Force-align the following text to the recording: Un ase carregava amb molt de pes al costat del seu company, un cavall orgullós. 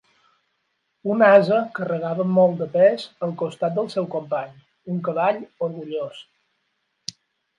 Un 1.15 1.19
ase 1.25 1.57
carregava 1.79 2.23
amb 2.23 2.33
molt 2.37 2.57
de 2.63 2.67
pes 2.77 3.03
al 3.27 3.35
costat 3.43 3.75
del 3.77 3.91
seu 3.95 4.09
company, 4.15 4.57
un 4.93 4.97
cavall 5.09 5.39
orgullós. 5.67 6.25